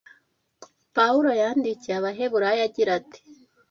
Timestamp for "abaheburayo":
1.99-2.61